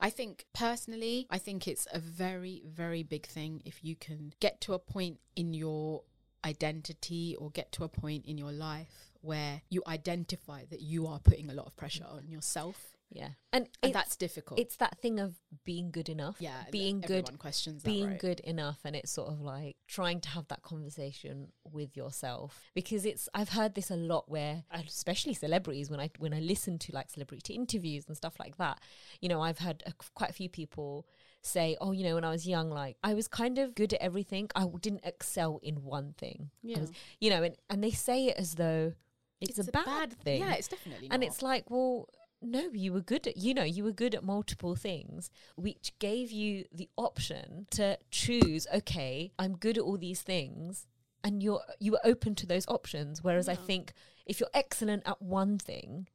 [0.00, 4.60] I think personally, I think it's a very very big thing if you can get
[4.62, 6.02] to a point in your
[6.44, 11.18] identity or get to a point in your life where you identify that you are
[11.18, 15.20] putting a lot of pressure on yourself yeah and, and that's difficult it's that thing
[15.20, 18.18] of being good enough yeah being good questions that, being right?
[18.18, 23.06] good enough and it's sort of like trying to have that conversation with yourself because
[23.06, 26.92] it's i've heard this a lot where especially celebrities when i when i listen to
[26.92, 28.80] like celebrity interviews and stuff like that
[29.20, 31.06] you know i've heard a, quite a few people
[31.42, 34.02] say oh you know when i was young like i was kind of good at
[34.02, 36.80] everything i didn't excel in one thing Yeah.
[36.80, 38.94] was- you know and, and they say it as though
[39.40, 41.26] it's, a, bad, thing yeah it's definitely and not.
[41.26, 42.08] it's like well
[42.42, 46.30] no you were good at you know you were good at multiple things which gave
[46.30, 50.86] you the option to choose okay i'm good at all these things
[51.26, 53.22] and you're you were open to those options.
[53.22, 53.92] Whereas i think
[54.24, 56.08] if you're excellent at one thing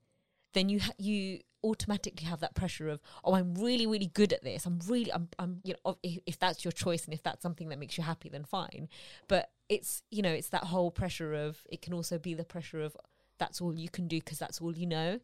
[0.53, 4.43] then you ha- you automatically have that pressure of oh i'm really really good at
[4.43, 4.65] this.
[4.65, 7.69] I'm really i'm, I'm you know if, if that's your choice and if that's something
[7.69, 8.87] that makes you happy then fine.
[9.27, 12.81] But it's you know it's that whole pressure of it can also be the pressure
[12.81, 12.95] of
[13.37, 15.19] that's all you can do because that's all you know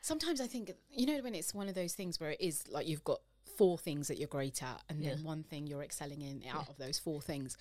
[0.00, 2.86] sometimes i think you know when it's one of those things where it is like
[2.88, 3.20] you've got
[3.56, 6.76] four things that you're great at and then one thing you're excelling in out of
[6.78, 7.56] those four things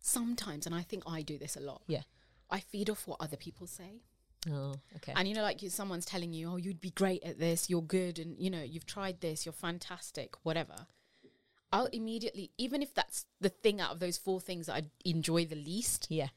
[0.00, 2.02] sometimes and i think i do this a lot Yeah.
[2.50, 4.02] i feed off what other people say
[4.50, 5.14] Oh, okay.
[5.16, 7.80] and you know like you, someone's telling you oh you'd be great at this you're
[7.82, 10.74] good and you know you've tried this you're fantastic whatever
[11.72, 15.46] i'll immediately even if that's the thing out of those four things that i enjoy
[15.46, 16.28] the least yeah.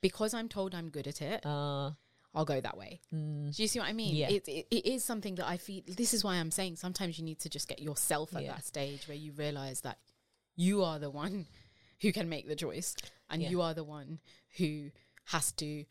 [0.00, 1.90] because i'm told i'm good at it Uh,
[2.36, 3.00] I'll go that way.
[3.12, 4.14] mm, Do you see what I mean?
[4.14, 4.28] Yeah.
[4.28, 5.82] It, it, it is something that I feel.
[5.88, 8.52] This is why I'm saying sometimes you need to just get yourself at Yeah.
[8.52, 9.98] that stage where you realize that
[10.54, 11.46] you are the one
[12.02, 12.94] who can make the choice
[13.30, 13.48] and Yeah.
[13.50, 14.20] you are the one
[14.58, 14.90] who
[15.26, 15.84] has to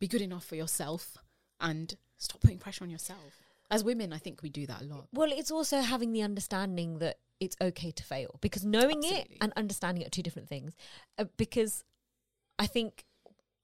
[0.00, 1.18] be good enough for yourself
[1.60, 3.38] and stop putting pressure on yourself.
[3.70, 5.06] As women, I think we do that a lot.
[5.12, 9.20] well, it's also having the understanding that it's okay to fail because knowing Absolutely.
[9.36, 10.74] it and understanding it are two different things.
[11.18, 11.84] Uh, because
[12.58, 13.04] I think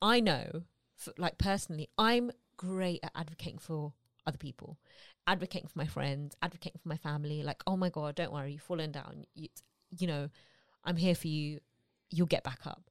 [0.01, 0.63] I know,
[0.99, 3.93] f like personally, I'm great at advocating for
[4.27, 4.79] other people,
[5.27, 7.43] advocating for my friends, advocating for my family.
[7.43, 9.25] Like, oh my god, don't worry, you've fallen down.
[9.35, 9.49] You,
[9.97, 10.29] you know,
[10.85, 11.61] I'm here for you.
[12.11, 12.91] You'll get back up.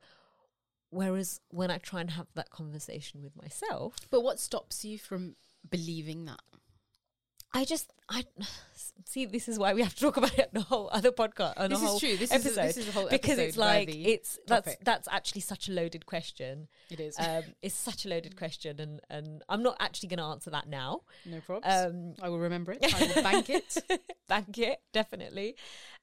[0.90, 5.36] Whereas when I try and have that conversation with myself, But what stops you from
[5.70, 6.42] believing that?
[7.54, 8.24] I just I
[9.06, 11.54] see this is why we have to talk about it on a whole other podcast
[11.58, 12.18] on This a whole is true.
[12.18, 14.80] This episode is a, this is a whole because it's like it's that's topic.
[14.84, 16.68] that's actually such a loaded question.
[16.92, 20.26] it is Um, it's such a loaded question, and and I'm not actually going to
[20.26, 21.02] answer that now.
[21.26, 21.66] no problems.
[21.74, 22.80] Um, I will remember it.
[22.84, 23.78] I will bank it.
[24.28, 25.56] thank it definitely.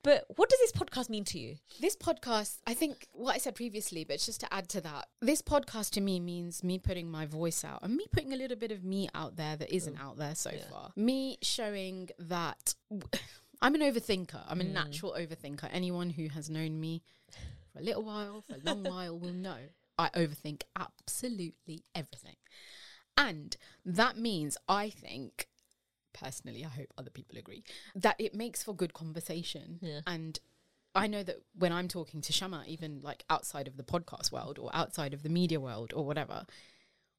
[0.04, 1.56] But what does this podcast mean to you?
[1.80, 5.40] This podcast, I think what I said previously, but just to add to that, this
[5.42, 8.72] podcast to me means me putting my voice out and me putting a little bit
[8.72, 10.64] of me out there that isn't out there so Yeah.
[10.68, 10.90] far.
[10.96, 12.74] Me showing that
[13.60, 14.42] I'm an overthinker.
[14.48, 14.72] I'm a Mm.
[14.72, 15.68] natural overthinker.
[15.72, 17.02] Anyone who has known me
[17.72, 22.36] for a little while, for a long while, will know I overthink absolutely everything.
[23.16, 25.48] And that means I think,
[26.12, 27.62] personally, I hope other people agree,
[27.94, 29.78] that it makes for good conversation.
[29.80, 30.00] Yeah.
[30.06, 30.40] And
[30.94, 34.58] I know that when I'm talking to Shyama, even like outside of the podcast world
[34.58, 36.46] or outside of the media world or whatever,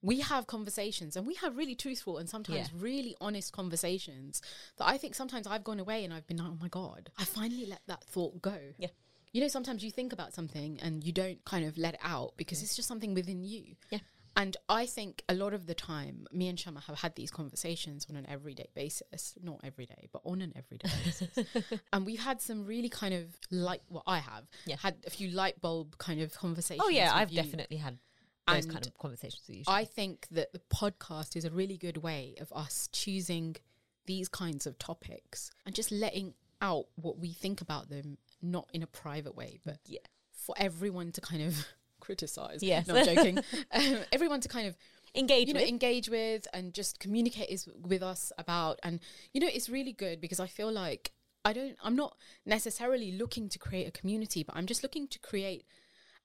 [0.03, 2.79] we have conversations and we have really truthful and sometimes Yeah.
[2.79, 4.41] really honest conversations
[4.77, 7.23] that I think sometimes I've gone away and I've been like, oh my God, I
[7.23, 8.57] finally let that thought go.
[8.77, 8.89] Yeah.
[9.31, 12.33] You know, sometimes you think about something and you don't kind of let it out
[12.37, 13.75] because it's just something within you.
[13.89, 13.99] Yeah.
[14.35, 18.05] And I think a lot of the time, me and Shyama have had these conversations
[18.09, 19.35] on an everyday basis.
[19.41, 21.79] Not every day, but on an everyday basis.
[21.93, 24.77] and we've had some really kind of light, well, I have Yeah.
[24.79, 26.83] had a few light bulb kind of conversations.
[26.83, 27.41] Oh yeah, I've you.
[27.41, 27.99] definitely had
[28.47, 29.65] those And kind of conversations.
[29.67, 33.55] I think that the podcast is a really good way of us choosing
[34.05, 38.83] these kinds of topics and just letting out what we think about them, not in
[38.83, 39.99] a private way, but yeah,
[40.31, 41.65] for everyone to kind of
[41.99, 42.61] criticize.
[42.61, 42.87] Yes.
[42.87, 43.37] Not joking.
[43.71, 44.75] um, everyone to kind of
[45.15, 45.69] Engage you know with.
[45.69, 48.99] engage with and just communicate is with us about and
[49.31, 51.11] you know it's really good because i feel like
[51.45, 55.19] i don't i'm not necessarily looking to create a community but i'm just looking to
[55.19, 55.65] create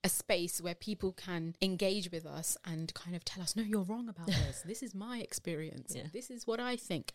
[0.03, 3.83] a space where people can engage with us and kind of tell us no you're
[3.83, 4.63] wrong about this.
[4.65, 5.93] This is my experience.
[5.95, 6.03] Yeah.
[6.13, 7.11] this is what i think.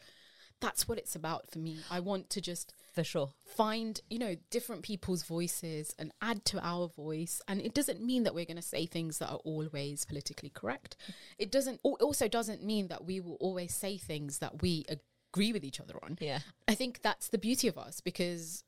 [0.60, 1.78] That's what it's about for me.
[1.90, 3.32] I want to just for sure.
[3.44, 7.42] find you know different people's voices and add to our voice.
[7.48, 10.96] And it doesn't mean that we're going to say things that are always politically correct.
[11.38, 15.64] It doesn't also doesn't mean that we will always say things that we agree with
[15.64, 16.16] each other on.
[16.20, 16.38] Yeah.
[16.68, 18.62] i think that's the beauty of us because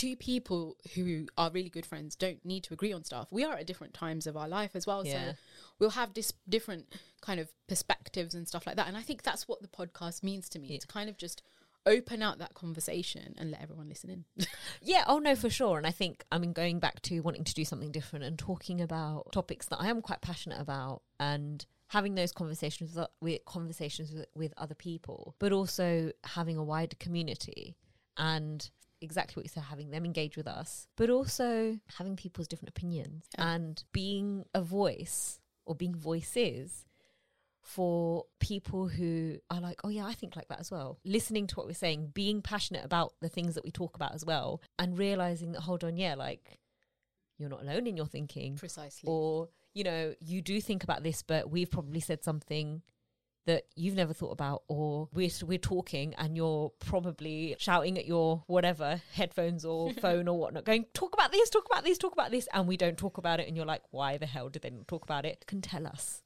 [0.00, 3.54] two people who are really good friends don't need to agree on stuff we are
[3.60, 5.12] at different times of our life as well Yeah.
[5.32, 5.34] so
[5.78, 6.84] we'll have dis- different
[7.20, 10.48] kind of perspectives and stuff like that and i think that's what the podcast means
[10.50, 10.78] to me Yeah.
[10.78, 11.42] to kind of just
[11.86, 14.24] open out that conversation and let everyone listen in
[14.82, 15.78] Yeah, oh no, for sure.
[15.78, 18.80] And I think, I mean, going back to wanting to do something different and talking
[18.82, 24.12] about topics that I am quite passionate about and having those conversations with, with conversations
[24.12, 27.76] with, with other people, but also having a wider community
[28.18, 32.70] and exactly what you said, having them engage with us, but also having people's different
[32.70, 33.54] opinions Yeah.
[33.54, 36.84] and being a voice or being voices
[37.62, 40.98] for people who are like, oh yeah, I think like that as well.
[41.04, 44.24] Listening to what we're saying, being passionate about the things that we talk about as
[44.24, 46.58] well, and realizing that, hold on, yeah, like
[47.38, 51.22] you're not alone in your thinking, precisely or you know, you do think about this,
[51.22, 52.82] but we've probably said something
[53.46, 58.44] that you've never thought about, or we're we're talking and you're probably shouting at your
[58.46, 62.30] whatever headphones or phone or whatnot, going talk about this, talk about this, talk about
[62.30, 64.70] this, and we don't talk about it, and you're like, why the hell did they
[64.70, 65.44] not talk about it?
[65.46, 66.22] Can tell us.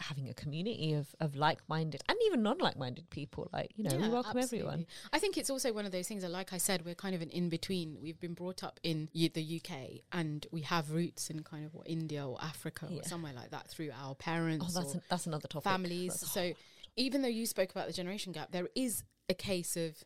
[0.00, 3.84] Having a community of, of like minded and even non like minded people, like you
[3.84, 4.58] know, we welcome absolutely.
[4.58, 4.86] everyone.
[5.12, 7.22] I think it's also one of those things that, like I said, we're kind of
[7.22, 7.96] an in between.
[8.02, 11.74] We've been brought up in U- the UK and we have roots in kind of
[11.74, 13.00] what India or Africa Yeah.
[13.00, 15.64] or somewhere like that through our parents Oh, that's that's another topic.
[15.64, 16.14] families.
[16.20, 16.52] That's- So
[16.96, 20.02] even though you spoke about the generation gap, there is a case of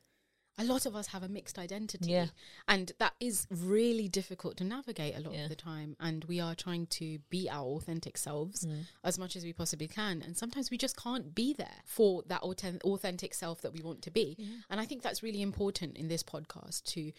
[0.59, 2.11] a lot of us have a mixed identity.
[2.11, 2.27] Yeah.
[2.69, 5.45] And that is really difficult to navigate a lot Yeah.
[5.45, 5.97] of the time.
[5.99, 8.87] And we are trying to be our authentic selves Mm.
[9.03, 10.21] as much as we possibly can.
[10.23, 14.11] And sometimes we just can't be there for that authentic self that we want to
[14.11, 14.37] be.
[14.69, 17.13] And I think that's really important in this podcast to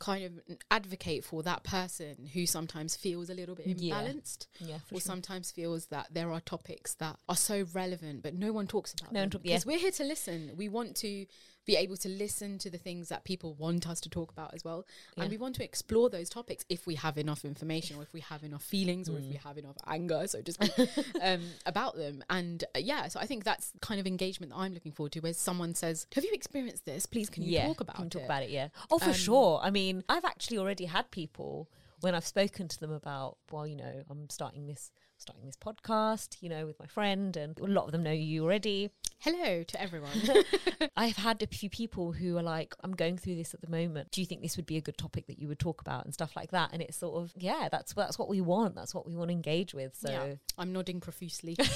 [0.00, 0.40] kind of
[0.72, 5.00] advocate for that person who sometimes feels a little bit imbalanced yeah, for or sure.
[5.00, 9.12] sometimes feels that there are topics that are so relevant but no one talks about
[9.12, 9.52] No one them talk- yeah.
[9.54, 11.26] because we're here to listen we want to
[11.66, 14.64] be able to listen to the things that people want us to talk about as
[14.64, 14.86] well.
[15.16, 15.22] Yeah.
[15.24, 18.20] and we want to explore those topics if we have enough information or if we
[18.20, 19.30] have enough feelings or if Mm.
[19.30, 20.26] we have enough anger.
[20.26, 20.62] So just
[21.22, 22.22] um, about them.
[22.30, 25.20] And uh, yeah so i think that's kind of engagement that i'm looking forward to
[25.20, 27.06] where someone says have you experienced this?
[27.06, 28.24] Please can you talk about can talk it?
[28.26, 28.68] about it yeah.
[28.90, 29.60] Oh for Um, sure.
[29.62, 31.68] I mean i've actually already had people
[32.00, 36.36] when i've spoken to them about well you know i'm starting this starting this podcast
[36.42, 38.90] you know with my friend and a lot of them know you already
[39.24, 40.10] hello to everyone.
[40.96, 44.10] I've had a few people who are like i'm going through this at the moment.
[44.10, 46.04] Do you think this would be a good topic that you would talk about?
[46.04, 46.70] and stuff like that.
[46.72, 48.74] And it's sort of yeah that's that's what we want.
[48.74, 49.96] That's what we want to engage with.
[49.96, 50.34] So yeah.
[50.58, 51.56] I'm nodding profusely.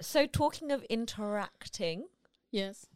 [0.00, 2.06] So talking of interacting
[2.50, 2.86] Yes.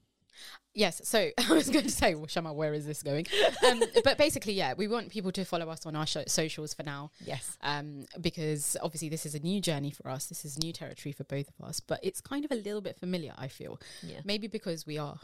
[0.74, 1.00] Yes.
[1.04, 3.26] So I was going to say, well, Shyama, where is this going?
[3.66, 7.10] Um, but basically, yeah, we want people to follow us on our socials for now.
[7.24, 10.26] yes Um, because obviously this is a new journey for us.
[10.26, 12.98] This is new territory for both of us, but it's kind of a little bit
[12.98, 13.34] familiar.
[13.38, 15.18] I feel yeah maybe because we are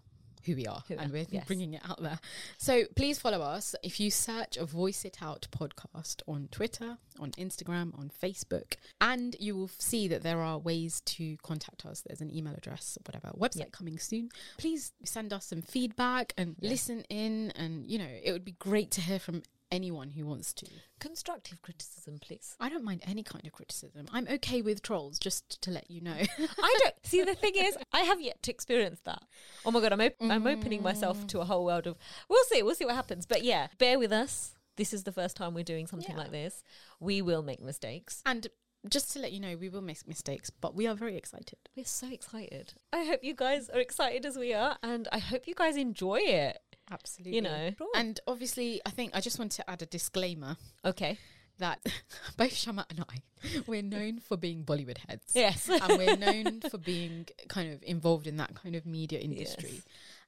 [0.45, 1.47] who we are Who and we're yes.
[1.47, 2.19] bringing it out there.
[2.59, 3.75] So please follow us.
[3.83, 9.37] If you search a Voice It Out podcast on Twitter, on Instagram, on Facebook, and
[9.39, 12.03] you will see that there are ways to contact us.
[12.07, 13.65] There's an email address, whatever, website Yeah.
[13.73, 14.31] coming soon.
[14.59, 16.71] Please send us some feedback and Yeah.
[16.71, 17.51] listen in.
[17.53, 20.67] And, you know, it would be great to hear from anyone who wants to.
[20.99, 24.07] constructive criticism please I don't mind any kind of criticism.
[24.13, 26.17] I'm okay with trolls, just to let you know.
[26.63, 27.23] I don't see.
[27.23, 29.23] The thing is, I have yet to experience that.
[29.65, 31.97] Oh my god, I'm op- I'm opening myself to a whole world of.
[32.29, 32.63] We'll see.
[32.63, 33.27] We'll see what happens.
[33.27, 34.55] But yeah, bear with us.
[34.77, 36.23] This is the first time we're doing something Yeah.
[36.23, 36.63] like this.
[37.01, 38.23] We will make mistakes.
[38.27, 38.47] and
[38.89, 41.59] just to let you know, we will make mistakes, but we are very excited.
[41.77, 42.73] We're so excited.
[42.95, 46.21] I hope you guys are excited as we are, and I hope you guys enjoy
[46.21, 46.59] it.
[46.91, 47.37] Absolutely.
[47.37, 47.71] You know.
[47.95, 51.19] And obviously, I think I just want to add a disclaimer Okay.
[51.59, 51.79] that
[52.37, 55.33] both Shyama and I, we're known for being Bollywood heads.
[55.35, 55.69] Yes.
[55.69, 59.71] and we're known for being kind of involved in that kind of media industry.
[59.75, 59.83] Yes.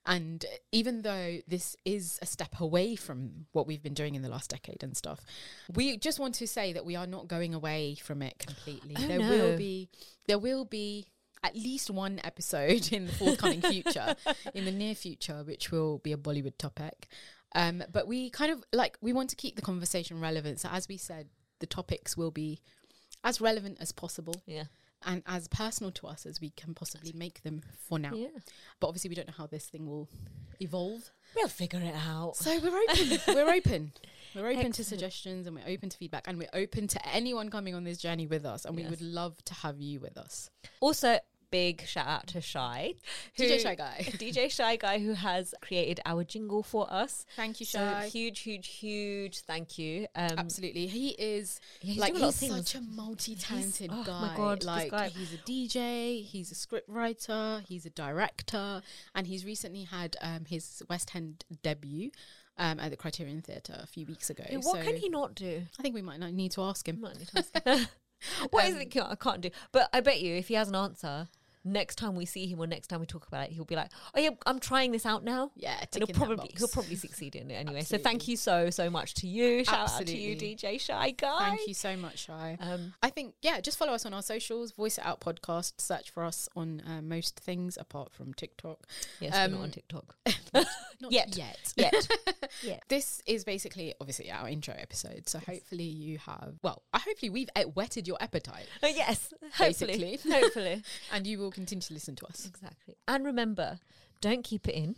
[0.05, 4.29] And even though this is a step away from what we've been doing in the
[4.29, 5.21] last decade and stuff,
[5.73, 8.97] we just want to say that we are not going away from it completely.
[8.99, 9.29] Oh, there no.
[9.31, 9.89] will be
[10.27, 11.07] there will be
[11.43, 14.17] at least one episode in the forthcoming future,
[14.55, 17.09] in the near future, which will be a Bollywood topic.
[17.55, 20.61] Um, but we kind of like we want to keep the conversation relevant.
[20.61, 21.29] So as we said,
[21.59, 22.61] the topics will be
[23.25, 24.65] as relevant as possible Yeah.
[25.05, 28.15] and as personal to us as we can possibly make them for now.
[28.15, 28.29] Yeah.
[28.81, 30.09] But obviously, we don't know how this thing will
[30.61, 31.11] evolve.
[31.37, 32.37] We'll figure it out.
[32.37, 33.19] So we're open.
[33.29, 33.93] we're open.
[34.35, 37.75] We're open to suggestions and we're open to feedback and we're open to anyone coming
[37.75, 38.65] on this journey with us.
[38.65, 40.49] And we would love to have you with us.
[40.81, 41.19] Also,
[41.53, 42.95] big shout out to Shy.
[43.39, 43.99] DJ Shy Guy.
[44.15, 47.25] DJ Shy Guy, who has created our jingle for us.
[47.37, 48.09] Thank you, So Shy.
[48.09, 50.09] huge, huge, huge thank you.
[50.17, 50.87] Um, Absolutely.
[50.87, 54.21] He is yeah, he's like he's such a multi-talented He's- oh guy.
[54.29, 58.83] my God, this like guy- he's a DJ, he's a script writer, he's a director,
[59.15, 62.11] and he's recently had um, his West End debut
[62.59, 64.45] um, at the Criterion Theatre a few weeks ago.
[64.51, 65.63] What So can he not do?
[65.79, 67.01] I think we might not need to ask him.
[67.01, 67.87] Might need to ask him.
[68.51, 69.51] What is Um, it ca- I can't do?
[69.73, 71.27] But I bet you if he has an answer,
[71.65, 73.91] next time we see him or next time we talk about it, he'll be like,
[74.15, 77.51] "Oh yeah, I'm trying this out now." Yeah, And he'll probably he'll probably succeed in
[77.51, 77.83] it anyway.
[77.83, 79.65] So thank you so so much to you.
[79.65, 81.49] Shout out to you, DJ Shy Guy.
[81.57, 82.57] Thank you so much, Shy.
[82.61, 86.11] Um, I think, yeah, just follow us on our socials, Voice It Out Podcast, search
[86.11, 88.87] for us on uh, most things apart from TikTok.
[89.21, 90.17] yes, we're not Um, on TikTok
[91.01, 91.37] Not Yet.
[91.37, 91.73] Yet.
[91.77, 92.09] yet.
[92.63, 92.83] yet.
[92.89, 95.29] This is basically, obviously, our intro episode.
[95.29, 100.19] So hopefully you have, well, I hopefully we've uh, whetted your appetite Oh, yes, hopefully,
[100.29, 100.83] hopefully,
[101.13, 102.47] and you will continue to listen to us.
[102.47, 102.97] exactly.
[103.09, 103.79] And remember,
[104.21, 104.97] don't keep it in.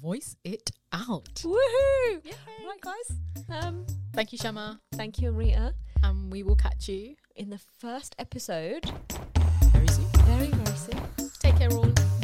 [0.00, 1.34] Voice it out.
[1.42, 2.22] Woohoo!
[2.24, 3.16] Right, guys.
[3.64, 4.78] Um, Thank you, Shyama.
[4.94, 8.84] thank you, Rita, And we will catch you in the first episode
[9.72, 10.06] very soon.
[10.26, 11.30] very very soon.
[11.40, 12.15] Take care, all.